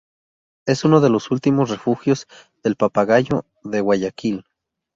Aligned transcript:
Es 0.65 0.83
uno 0.83 0.99
de 0.99 1.11
los 1.11 1.29
últimos 1.29 1.69
refugios 1.69 2.25
del 2.63 2.75
Papagayo 2.75 3.45
de 3.63 3.81
Guayaquil. 3.81 4.43